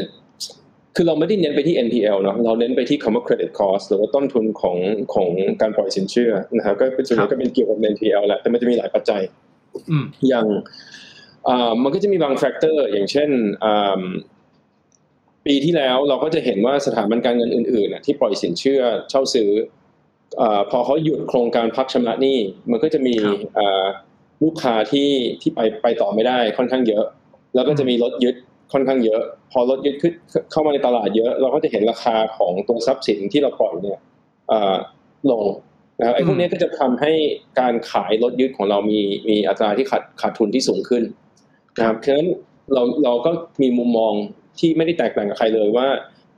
[0.96, 4.78] คือเราไม่ได้เน้นไปที่ NPL เนาะเราเน้นไปที่คำว่า credit cost หรือว่าต้นทุนของ
[5.14, 5.30] ของ
[5.62, 9.22] การปล่อยสินเชื่อนะครับก็เป็นส่วนใหญ่ก็เป็นเกี่ยวกับ NPL แหละแต่มันจะมีหลายปัจจัย
[10.28, 10.48] อย่าง
[11.84, 13.30] มันก็จะมีบาง factor อย่างเช่น
[15.46, 19.50] ปีที่แล้วเราก็จะเห็นว่าสถาบันการเงินอื่นๆที่ปล่อยสินเชื่อเช่าซื้อ
[20.70, 22.38] พอเขาหยุดโครงการพักชำระหนี้
[22.72, 23.16] มันก็จะมี
[24.44, 25.10] ลูกค้าที่
[25.42, 27.04] ที่ไปไปต่อไม่ได้ค่อนข้างเยอะ
[27.56, 28.36] แล้วก็จะมีรถยึด
[28.74, 30.14] ค่อนข้างเยอะ พอรถยึดขึ้น
[30.52, 34.00] เข้ามาในตลาดเยอะ เราก็จะเห็นราคาของตัวทรัพย์สินที่เราปล่อยเนี่ย
[35.32, 35.44] ลง
[36.00, 37.12] นะครับไอ้พวกนี้ก็จะทำให้
[37.60, 39.00] การขายรถยึดของเรามี
[39.30, 41.04] มีอัตราที่ขาดขาดทุนที่สูงขึ้น
[41.78, 42.28] นะครับเพราะฉะนั้น
[42.74, 44.14] เราเราก็มีมุมมอง
[44.60, 45.88] ที่ไม่ได้แตกต่างกับใครเลยว่า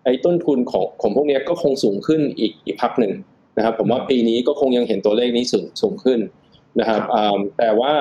[0.06, 3.14] ไอ้ต้นทุนของของพวกนี้ก็คงสูงขึ้นอีกอีกพักหนึ่ง
[3.58, 6.20] นะครับ ผมว่าปีนี้ก็คงยังเห็นตัวเลขนี้สูงสูงขึ้น
[6.80, 7.02] นะครับ
[7.58, 7.94] แต่ว่า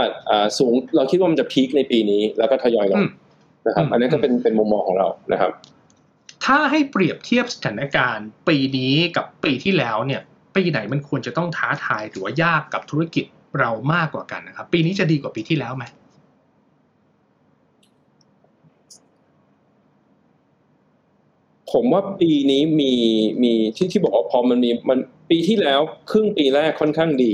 [0.59, 3.05] สูงเราคิดว่ามันจะพีคในปีนี้ แล้วก็ทยอยลง
[3.67, 5.51] นะครับ อันนี้ก็เป็นเป็นมุมมองของเรานะครับ
[6.45, 10.23] ถ้าให้เปรียบเทียบสถานการณ์ปีนี้กับปีที่แล้วเนี่ย
[10.57, 13.25] ปีไหนมันควรจะต้องท้าทายหรือว่ายากกับธุรกิจ
[13.59, 15.85] เรามากกว่ากันนะครับ ปีนี้จะดีกว่าปีที่แล้วไหม
[21.73, 22.93] ผมว่าปีนี้มี
[23.43, 24.99] มีที่ที่บอกว่าพอมันมีมัน
[25.31, 25.81] ปีที่แล้ว
[26.11, 27.33] ครึ่งปีแรกค่อนข้างดี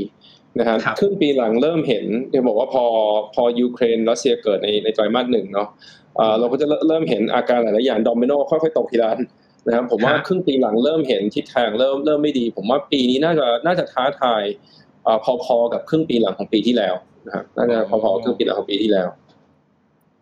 [0.59, 2.85] นะครับครึ่งปีหลังเริ่มเห็นจะบอกว่าพอ
[3.35, 5.69] พอยูเครนรัสเซียเกิดในในไตรมาสหนึ่งเนาะ
[6.39, 9.11] เราก็จะเริ่มเห็นอาการหลายๆอย่างดอมิโนค่อยๆตกทีละ
[9.67, 14.43] นะครับผมว่าครึ่งปีหลังเริ่มเห็นทิศทางเริ่มเริ่มไม่ดี ผมว่าปีนี้น่าจะน่าจะท้าทาย
[15.45, 16.95] พอๆกับครึ่งปีหลังของปีที่แล้ว
[17.27, 19.09] นะครับน่าจะพอๆครึ่งปีหลังของปีที่แล้ว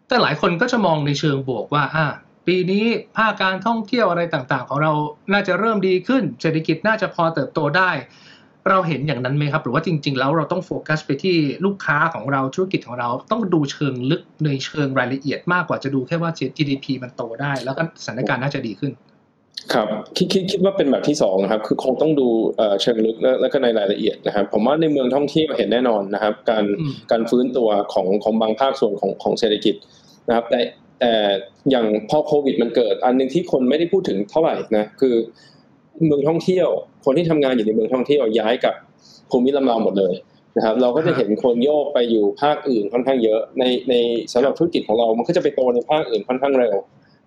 [0.09, 2.07] แต่หลายคนก็จะมองในเชิงบวกว่าอ่า
[2.47, 2.85] ปีนี้
[3.17, 4.93] ภาคการท่องเที่ยวอะไรต่างๆ ของเรา
[5.33, 7.91] น่าจะเริ่มดีขึ้น เศรษฐกิจน่าจะพอเติบโตได้
[8.71, 18.93] เราเห็นอย่างนั้นไหมครับ หรือว่าจริง ๆ แล้วเราต้องโฟกัสไปที่ลูกค้าของเราธุรกิจของเราต้องดูเชิงลึกในเชิงรายละเอียดมากกว่าจะดูแค่ว่า GDP มันโตได้ แล้วก็สถานการณ์น่าจะดีขึ้น
[19.73, 22.29] ครับคิดคิดคิดว่าเป็นแบบที่สองครับ คือคงต้องดู
[22.83, 26.65] เชิงลึกแล้วก็ในรายละเอียดนะครับ ผมว่าในเมืองท่องเที่ยวเห็นแน่นอนนะครับ การ
[27.11, 29.75] การฟื้นตัวของของบางภาคส่วนของของเศรษฐกิจ
[30.29, 30.61] นะครับแต่
[31.01, 31.13] แต่
[31.71, 35.15] อย่างพอโควิดมันเกิด อันนึงที่คนไม่ได้พูดถึงเท่าไหร่นะคือ
[36.07, 36.69] เมืองท่องเที่ยว
[37.05, 38.75] คนที่ทำงานอยู่ในเมืองท่องเที่ยวย้ายกับ
[39.31, 40.15] ภูมิลำเนาหมดเลย
[40.57, 43.95] นะครับ เราก็จะเห็นคนโยกไปอยู่ภาคอื่นค่อนข้างเยอะ ในใน
[44.33, 46.75] สำหรับธุรกิจของเรา มันก็จะไปโตในภาคอื่นค่อนข้างเร็ว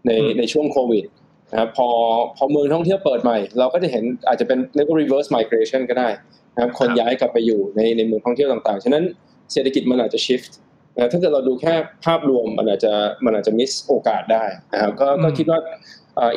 [0.06, 1.06] ในในช่วงโควิด
[1.52, 1.90] นะครับพอ
[2.38, 6.10] พอเมืองท่องเที่ยวเปิดใหม่ เราก็จะเห็นอาจจะเป็นเรียกว่า reverse migration ก็ได้
[6.56, 9.04] นะครับคนย้ายกลับไปอยู่ในในเมืองท่องเที่ยวต่างๆ ฉะนั้น
[9.52, 10.52] เศรษฐกิจมันอาจจะ shift
[10.96, 11.74] นะถ้าเกิดเราดูแค่
[12.06, 12.94] ภาพรวมมันอาจจะ
[13.26, 15.60] มันอาจจะมิสโอกาสได้นะครับก็ก็คิดว่า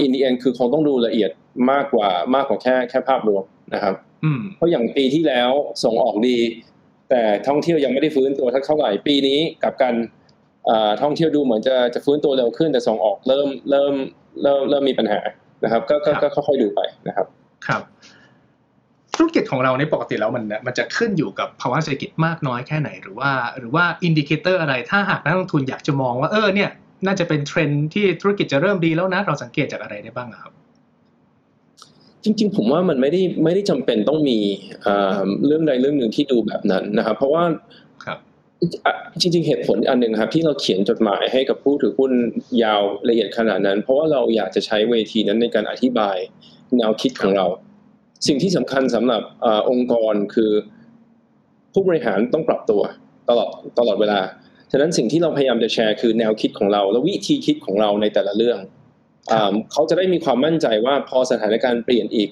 [0.01, 1.31] in the end คือคงต้องดูละเอียด
[1.71, 3.95] มากกว่ามากกว่าแค่แค่ภาพรวมนะครับ
[4.57, 5.51] เพราะอย่างปีที่แล้ว
[5.85, 6.39] ส่งออกดี
[7.11, 9.95] แต่ท่องเที่ยวยังไม่ได้ฟื้นตัวเท่าไหร่ปีนี้กลับกัน
[11.03, 13.95] ท่องเที่ยวดูเหมือนจะจะฟื้นตัวเร็วขึ้น แต่ส่งออกเริ่มเริ่ม
[14.43, 15.21] เริ่มเริ่มมีปัญหา
[15.65, 17.27] นะครับ ก็ก็ค่อยๆดูไปนะครับ
[17.67, 17.83] ครับ
[19.15, 26.71] ธุรกิจของเราในปกติแล้วมันมันจะขึ้นอยู่กับภาวะเศรษฐกิจมากน้อยแค่ไหนหรือว่า หรือว่า indicator อะไรถ้าหากนักลงทุนอยากจะมองว่าเออเนี่ย
[27.07, 30.53] น่าจะเป็นเทรนที่ธุรกิจจะเริ่มดีแล้วนะ เราสังเกตจากอะไรได้บ้างครับ
[32.25, 34.39] จริงๆ ผมว่ามันไม่ได้ไม่ได้จำเป็นต้องมี
[35.47, 37.45] เรื่องใดเรื่องหนึ่งที่ดูแบบนั้นนะครับ เพราะว่า
[39.21, 42.13] จริงๆ เหตุผลอันหนึ่งครับ ที่เราเขียนจดหมายให้กับผู้ถือหุ้น
[42.63, 46.17] ยาวละเอียดขนาดนั้น เพราะว่าเราอยากจะใช้เวทีนั้นในการอธิบาย
[46.77, 47.47] แนวคิดของเรา
[48.27, 50.51] สิ่งที่สำคัญสำหรับอองค์กรคือ
[51.73, 52.83] ผู้บริหารต้องปรับตัว
[53.29, 54.21] ตลอดตลอดเวลา
[54.73, 58.59] ฉะนั้นสิ่งที่เราพยายามจะแชร์คือแนวคิดของเรา และวิธีคิดของเราในแต่ละเรื่อง
[59.73, 62.29] เขาจะได้มีความมั่นใจว่าพอสถานการณ์เปลี่ยนอีก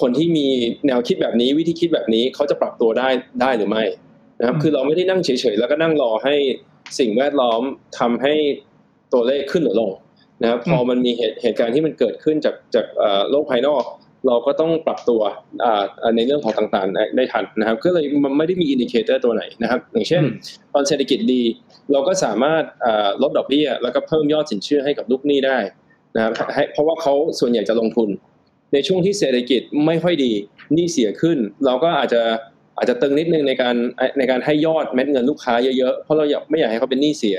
[0.00, 0.46] คนที่มี
[0.86, 3.08] แนวคิดแบบนี้วิธีคิดแบบนี้เขาจะปรับตัวได้
[3.40, 3.84] ได้หรือไม่
[4.38, 6.34] นะครับคือเราไม่ได้นั่งเฉยๆแล้วก็นั่งรอให้
[6.98, 7.62] สิ่งแวดล้อม
[7.98, 8.34] ทำให้
[9.12, 9.90] ตัวเลขขึ้นหรือลง
[10.42, 12.86] นะครับพอมันมีเหตุเหตุการณ์ที่มันเกิดขึ้นจากจาก
[13.30, 13.82] โลกภายนอก
[14.26, 15.20] เราก็ต้องปรับตัว
[16.16, 20.22] ในเรื่องของต่างๆได้ทันนะครับ ก็เลยมันไม่ได้มี indicator ตัวไหนนะครับ อย่างเช่น
[20.74, 21.42] ตอนเศรษฐกิจดี
[21.92, 22.62] เราก็สามารถ
[23.22, 25.58] ลดดอกเบี้ยแล้วก็เพิ่มยอดสินเชื่อให้กับลูกหนี้ได้
[26.16, 26.32] นะครับ
[26.72, 28.08] เพราะว่าเขาส่วนใหญ่จะลงทุน
[28.72, 30.32] ในช่วงที่เศรษฐกิจไม่ค่อยดี
[30.74, 32.22] หนี้เสียขึ้น เราก็อาจจะ
[32.78, 33.76] อาจจะตึงนิดนึงในการ
[34.18, 37.38] ในการให้ยอดเม็ดเงินลูกค้าเยอะๆเพราะเราอยากไม่อยากให้เขาเป็นหนี้เสีย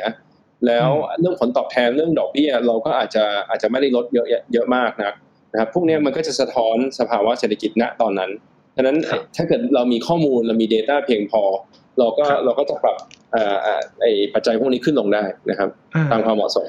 [0.68, 5.16] แล้วเรื่องผลตอบแทนเรื่องดอกเบี้ย เราก็อาจจะอาจจะไม่ได้ลดเยอะเยอะมากนะ
[5.54, 8.32] นะครับพวกนี้มันก็จะสะท้อนสภาวะเศรษฐกิจณตอนนั้น
[8.76, 8.98] ฉะนั้น
[9.36, 11.42] ถ้าเกิดเรามีข้อมูลเรามี Data เพียงพอ
[12.00, 12.98] เราก็เราก็จะปรับ
[14.02, 15.70] ไอ้ปัจจัยพวกนี้ขึ้นลงได้นะครับ
[16.12, 16.68] ตามความเหมาะสม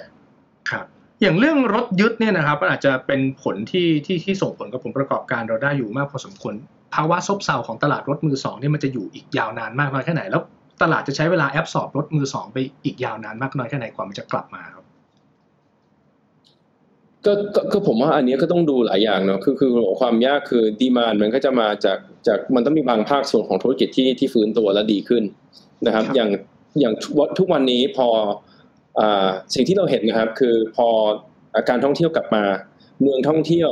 [0.70, 0.84] ครับ
[1.22, 6.54] อย่างเรื่องรถยึดเนี่ยนะครับมันอาจจะเป็นผลที่ที่ที่ส่งผลกับผลประกอบการเราได้อยู่มากพอสมควร
[6.94, 10.42] ภาวะซบเซาของตลาดรถมือสองนี่มันจะอยู่อีกยาวนานมากน้อยแค่ไหนแล้ว
[10.82, 14.83] ตลาดจะใช้เวลาแอบสอบรถมือสองไปอีกยาวนานมากน้อยแค่ไหนกว่ามันจะกลับมาครับ
[17.26, 17.32] ก็
[17.72, 25.22] ก็ผมว่าอันนี้ก็ต้องดูหลายอย่างเนาะคือคือความยากคือดีมานมันก็จะมาจากจากมันต้องมีบางภาคส่วนของธุรกิจที่ที่ฟื้นตัวและดีขึ้น
[25.86, 26.30] นะครับ อย่าง
[26.80, 26.94] อย่าง
[27.38, 28.08] ทุกวันนี้พอ
[29.00, 30.88] อ่าสิ่งที่เราเห็นนะครับ คือพอ
[31.68, 32.44] การท่องเที่ยวกลับมา
[33.02, 33.70] เมืองท่องเที่ยว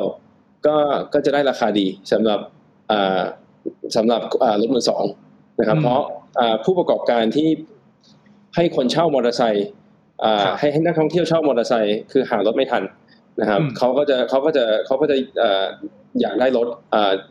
[0.67, 0.77] ก็
[1.15, 2.41] ก็จะได้ราคาดีสำหรับ
[2.91, 3.21] อ่า
[3.97, 5.05] สำหรับอ่ารถมือสอง
[5.61, 6.03] นะครับ เพราะ
[6.39, 7.49] อ่าผู้ประกอบการที่
[8.57, 9.67] ให้คนเช่ามอเตอร์ไซค์
[10.25, 12.83] อ่าให้ให้นักท่องเที่ยวเช่ามอเตอร์ไซค์คือหารถไม่ทัน
[13.41, 15.17] นะครับเขาก็จะเขาก็จะเขาก็จะ
[16.21, 16.67] อยากได้รถ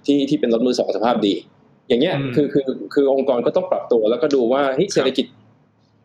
[0.06, 1.34] ที่ที่เป็นรถมือสองสภาพดี
[1.88, 4.62] อย่างเงี้ยคือคือคือองค์กรก็ต้องปรับตัวแล้วก็ดูว่า
[4.94, 5.26] เศรษฐกิจ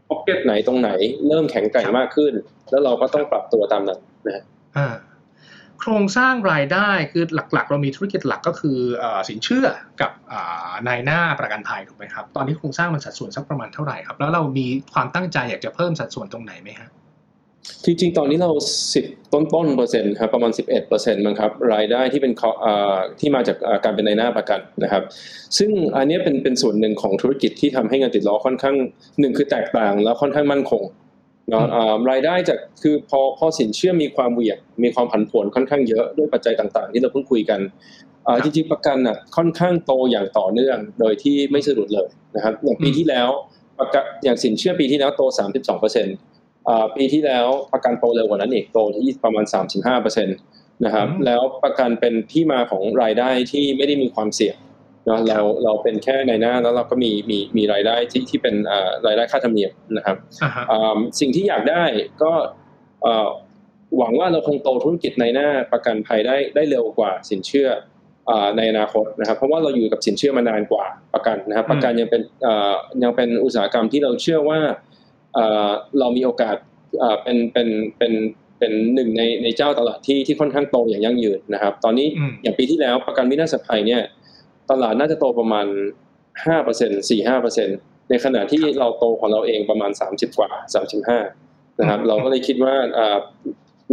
[0.09, 0.90] พ็อกเก็ตไหนตรงไหน
[1.28, 2.32] เริ่มแข็งแกร่งมากขึ้น
[2.70, 4.44] แล้วเราก็ต้องปรับตัวตามนั้นนะ
[5.80, 8.78] โครงสร้างรายได้คือหลักๆ เรามีธุรกิจหลักก็คือ
[9.28, 9.66] สินเชื่อ
[10.00, 10.11] กับ
[10.88, 16.90] นายหน้าประกันภัยถูกไหมครับ ตอนนี้โครงสร้างมันสัดส่วนสักประมาณเท่าไหร่ครับ แล้วเรามีความตั้งใจอยากจะเพิ่มสัดส่วนตรงไหนไหมครับ
[17.85, 18.50] จริงๆ ตอนนี้เรา
[18.94, 22.33] สิบต้นต้นเปอร์เซ็นต์ครับประมาณ 11เปอร์เซ็นต์มั้งครับรายได้ที่เป็น
[23.20, 25.02] ที่มาจากการเป็นในหน้าประกันนะครับ
[25.59, 28.76] ซึ่งอันนี้เป็นเป็นส่วนหนึ่งของธุรกิจที่ทำให้เงินติดล้อค่อนข้าง
[29.20, 30.83] หนึ่งคือแตกต่างแล้วค่อนข้างมั่นคง
[31.50, 31.64] เนาะ
[32.11, 37.61] รายได้จากคือพอพอสินเชื่อมีความเหวี่ยงมีความผันผวนค่อนข้างเยอะด้วยปัจจัยต่างๆ ที่เราเพิ่งคุยกัน
[38.42, 43.29] จริงๆประกันอะค่อนข้างโตอย่างต่อเนื่องโดยที่ไม่สะดุดเลยนะครับอย่างปีที่แล้ว
[43.79, 46.16] ประกันอย่างสินเชื่อปีที่แล้วโต 32เปอร์เซ็นต์
[46.96, 50.37] ปีที่แล้วประกันโตเร็วกว่านั้นอีกโตที่ประมาณ 35เปอร์เซ็นต์
[50.85, 54.57] นะครับแล้วประกันเป็นที่มาของรายได้ที่ไม่ได้มีความเสี่ยง
[55.07, 58.55] เนาะเราเราเป็นแค่ในหน้าแล้วเราก็มีมีมีรายได้ที่ที่เป็น
[59.07, 60.16] รายได้ค่าธรรมเนียมนะครับ
[61.20, 61.85] สิ่งที่อยากได้
[62.22, 62.33] ก็
[63.98, 67.68] หวังว่าเราคงโตธุรกิจในหน้าประกันภัยได้ได้เร็วกว่าสินเชื่อ
[68.57, 72.22] ในอนาคตนะครับเพราะว่าเราอยู่กับสินเชื่อมานานกว่าประกันนะครับประกันยังเป็น
[73.02, 74.61] ยังเป็นอุตสาหกรรมที่เราเชื่อว่า
[75.99, 76.57] เรามีโอกาส
[77.22, 77.68] เป็นเป็น
[77.99, 78.12] เป็น
[78.59, 82.09] เป็นหนึ่งในในเจ้าตลาดที่ที่ค่อนข้างโตอย่างยั่งยืนนะครับ ตอนนี้
[82.42, 84.03] อย่างปีที่แล้วประกันวินาศภัยเนี่ย
[84.70, 85.66] ตลาดน่าจะโตประมาณ
[86.46, 87.68] ห้าเปอร์เซ็นสี่ห้าเปอร์เซ็น
[88.11, 91.18] ในขณะที่เราโตของเราเองประมาณสามสิบกว่าสามสิบห้า
[91.81, 92.75] นะครับ เราก็เลยคิดว่า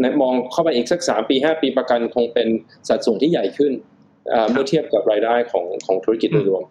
[0.01, 2.47] ในมองเข้าไปอีกสักสามปีห้าปีประกันคงเป็น
[2.89, 3.71] สัดส่วนที่ใหญ่ขึ้น
[4.51, 6.63] เมื่อเทียบกับรายได้ของของธุรกิจโดยรวม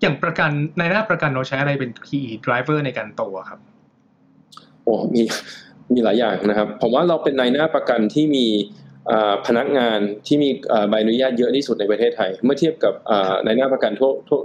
[0.00, 3.60] อย่างประกันในหน้าประกันเราใช้อะไรเป็น key driver ในการโตครับ
[4.86, 5.22] โอ้มี
[5.94, 8.46] มีหลายอย่างนะครับ ผมว่าเราเป็นนายหน้าประกันที่มี
[9.46, 10.48] พนักงานที่มี
[10.88, 12.94] ใบอนุญาตเยอะที่สุดในประเทศไทย เมื่อเทียบกับ
[13.46, 14.40] นายหน้าประกันทั่วทั่ว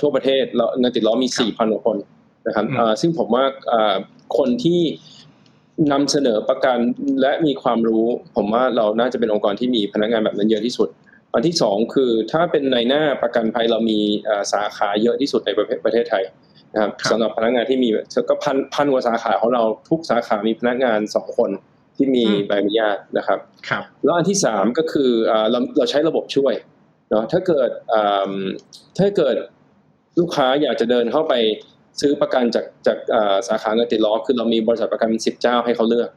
[0.00, 1.96] ทั่วประเทศเราในติดล้อมี 4,000กว่าคน
[2.46, 2.66] นะครับ
[3.00, 3.44] ซึ่งผมว่า
[4.38, 4.80] คนที่
[5.92, 6.78] นำเสนอประกัน
[7.20, 10.88] และมีความรู้ ผมว่าเราน่าจะเป็นองค์กรที่มีพนักงานแบบนั้นเยอะที่สุด
[11.32, 13.98] อันที่สองคือถ้าเป็นในหน้าประกันภัยเรามี
[14.52, 15.50] สาขาเยอะที่สุดใน
[15.84, 16.24] ประเทศไทย
[16.76, 17.88] นะครับสำหรับพนักงานที่มี
[18.28, 21.50] ก็พันพันกว่าสาขาของเราทุกสาขามีพนักงานสองคน
[21.96, 25.10] ที่มีใบอนุญาตนะครับครับ แล้วอันที่สามก็คือ
[25.50, 26.54] เราเราใช้ระบบช่วย
[27.10, 27.70] เนาะถ้าเกิด
[28.98, 29.36] ถ้าเกิด
[30.20, 31.34] ลูกค้าอยากจะเดินเข้าไป
[32.00, 32.98] ซื้อประกันจากจาก
[33.48, 36.10] สาขาเงินติดล้อคือเรามีบริษัทประกันเป็นสิบเจ้าให้เขาเลือก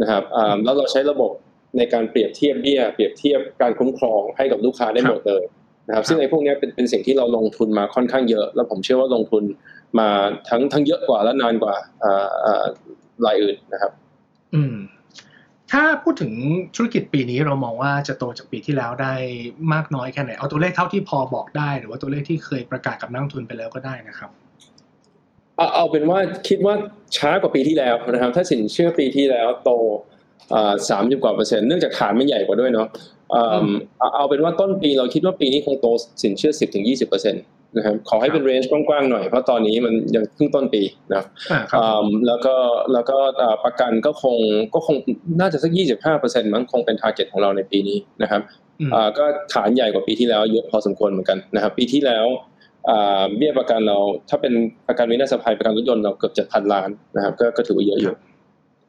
[0.00, 0.22] นะครับ
[0.64, 1.30] แล้วเราใช้ระบบ
[1.76, 5.42] ในการเปรียบเทียบเบี้ย เปรียบเทียบการคุ้มครองให้กับลูกค้าได้หมดเลย
[5.88, 9.42] นะครับซึ่งไอ้พวกนี้เป็นเป็นสิ่งที่เราลงทุนมาค่อนข้างเยอะ แล้วผมเชื่อว่าลงทุน
[9.98, 10.08] มา
[10.48, 11.74] ทั้งทั้งเยอะกว่าและนานกว่า
[13.24, 13.92] รายอื่นนะครับ
[14.54, 14.74] อืม
[15.72, 16.32] ถ้าพูดถึง
[16.76, 19.14] ธุรกิจปีนี้เรามองว่าจะโตจากปีที่แล้วได้
[19.72, 24.30] มากน้อยแค่ไหน เอาตัวเลขเท่าที่พอบอกได้ หรือว่าตัวเลขที่เคยประกาศกับนักทุนไปแล้วก็ได้นะครับ
[25.56, 26.18] เอาเอาเป็นว่า
[26.48, 26.74] คิดว่า
[27.16, 29.70] ช้ากว่าปีที่แล้วนะครับ ถ้าสินเชื่อปีที่แล้วโต
[30.90, 32.88] สามสิบกว่าเปอร์เซ็นต์เนื่องจากฐานไม่ใหญ่กว่าด้วยเนาะ
[34.14, 35.86] เอาเป็นว่าต้นปีเราคิดว่าปีนี้คงโต
[36.22, 37.42] สินเชื่อสิบถึงยี่สิบเปอร์เซ็นต์
[37.76, 40.82] นะครับขอให้เป็นเรนจ์กว้างๆหน่อยเพราะตอนนี้มันยังเพิ่งต้นปี
[41.14, 41.24] นะ
[42.26, 42.54] แล้วก็
[42.92, 43.18] แล้วก็
[43.64, 44.36] ประกันก็คง
[44.74, 44.96] ก็คง
[45.40, 48.42] น่าจะสักยี่สิบห้าเปอร์เซ็นต์มั้งคงเป็น target ของเราในปีนี้นะครับ
[49.18, 52.26] ก็ฐานใหญ่กว่าปีที่แล้วเยอะพอสมควรเหมือนกันนะครับปีที่แล้ว
[53.36, 54.52] เบี้ยประกันเราถ้าเป็น
[54.88, 58.14] ประกันวินาศภัยประกันรถยนต์เราเกือบเจ็ดพันล้านนะครับก็ถือว่าเยอะอยู่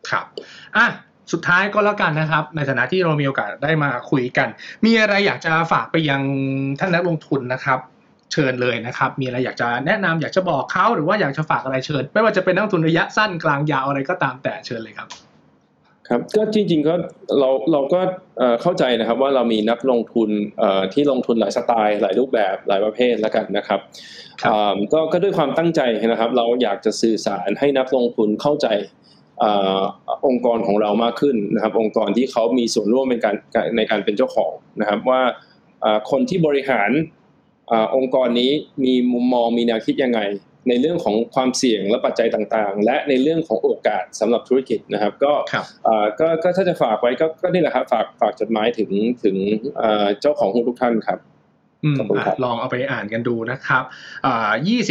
[0.09, 0.25] ครับ
[0.77, 0.87] อะ
[1.31, 4.47] สุดท้ายก็แล้วกันนะครับ ในฐานะที่เรามีโอกาสได้มาคุยกัน
[4.85, 6.21] มีอะไรอยากจะฝากไปยัง
[6.79, 7.79] ท่านนักลงทุนนะครับ
[8.31, 15.09] เชิญเลยนะครับ มีอะไรอยากจะแนะนำอยากจะบอกเขาหรือว่าอยากจะฝากอะไรเชิญ ไม่ว่าจะเป็นนักลงทุนระยะสั้นกลางยาวอะไรก็ตามแต่เชิญเลยครับ
[16.07, 16.93] ครับก็จริงๆก็
[17.39, 18.01] เราเราก็
[18.61, 20.29] เข้าใจนะครับว่าเรามีนักลงทุน
[20.93, 23.79] ที่ลงทุนหลายสไตล์หลายรูปแบบหลายประเภทแล้วกันนะครับ
[24.93, 28.67] ก็ก็ด้วยความตั้งใจนะครับ เราอยากจะสื่อสารให้นักลงทุนเข้าใจ
[30.27, 33.35] องค์กรของเรามากขึ้นนะครับ องค์กรที่เขามีส่วนร่วมในการ
[33.77, 35.21] ในการเป็นเจ้าของนะครับ ว่า
[36.11, 36.91] คนที่บริหาร
[37.95, 38.51] องค์กรนี้
[38.83, 40.19] มีมุมมองมีแนวคิดยังไง
[40.69, 45.33] ในเรื่องของความเสี่ยงและปัจจัยต่างๆ และในเรื่องของโอกาสสำหรับธุรกิจนะครับ ก็
[46.19, 48.91] ก็ก็ถ้าจะฝากไว้ก็ก็นี่แหละครับฝากฝากจดหมายถึง
[49.23, 49.37] ถึง
[50.21, 51.19] เจ้าของหุ้นทุกท่านครับ
[52.43, 53.83] ลองเอาไปอ่านกันดูนะครับ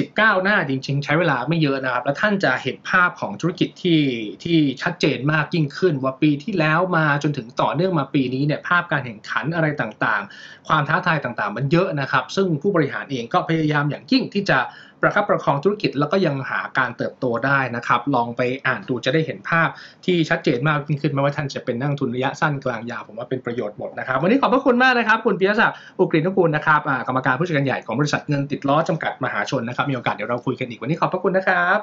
[0.08, 4.00] 29หน้าจริง ๆ ใช้เวลาไม่เยอะนะครับ แล้วท่านจะเห็นภาพของธุรกิจที่
[4.42, 14.58] ที่ชัดเจนมากยิ่งขึ้น ว่าปีที่แล้วมาจนถึงต่อเนื่องมาปีนี้เนี่ยภาพการแข่งขันอะไรต่างๆ ความท้าทายต่างๆ มันเยอะนะครับ ซึ่งผู้บริหารเองก็พยายามอย่างยิ่งที่จะ
[15.02, 19.68] ประคับประคองธุรกิจแล้วก็ยังหาการเติบโตได้นะครับ ลองไปอ่านดูจะได้เห็นภาพ
[20.04, 31.78] ที่ชัดเจนมากยิ่งขึ้นไม่ว่าท่านจะเป็นนักทุนระยะสั้นกลางยาวผมว่าเป็นประโยชน์หมดนะครับ วันนี้ขอบพระคุณมากนะครับ คุณพิยศักดิ์อุกฤษนุกูลนะครับกรรมการผู้จัดการใหญ่ของบริษัทเงินติดล้อจำกัดมหาชนนะครับมีโอกาสเดี๋ยวเราคุยกันอีกวันนี้ขอบพระคุณนะครับ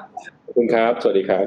[0.46, 1.46] ขอบคุณครับ สวัสดีครับ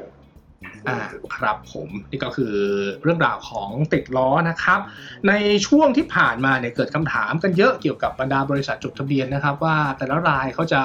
[0.88, 0.98] อ่า
[1.36, 2.54] ครับผมนี่ก็คือ
[3.02, 4.80] เรื่องราวของติดล้อนะครับ
[5.28, 5.32] ใน
[5.66, 10.82] ช่วงที่ผ่านมาเนี่ยเกิดคำถามกันเยอะเกี่ยวกับบรรดาบริษัทจดทะเบียนนะครับ ว่าแต่ละรายเขาจะ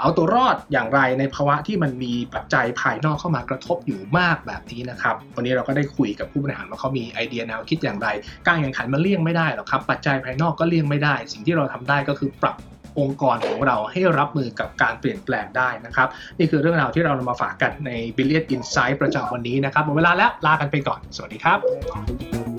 [0.00, 8.08] เอาตัวรอดอย่างไรในภาวะที่มันมีปัจจัยภายนอกเข้ามากระทบอยู่มากแบบนี้นะครับ วันนี้เราก็ได้คุยกับผู้บริหารว่าเขามีไอเดียแนวคิดอย่างไร
[8.46, 12.56] การแข่งขันมันเลี่ยงไม่ได้หรอกครับ ปัจจัยภายนอกก็เลี่ยงไม่ได้ สิ่งที่เราทำได้ก็คือปรับ
[12.98, 22.55] องค์กรของเราให้รับมือกับการเปลี่ยนแปลงได้นะครับ นี่คือเรื่องราวที่เรานำมาฝากกันใน Billion Insight ประจำวันนี้นะครับหมดเวลาแล้วลากันไปก่อน สวัสดีครับ